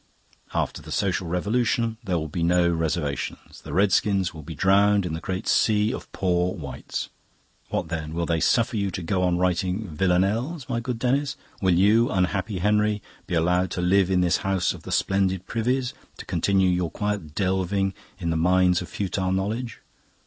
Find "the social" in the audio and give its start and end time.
0.81-1.27